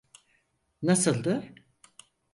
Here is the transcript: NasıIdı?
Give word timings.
NasıIdı? 0.83 1.53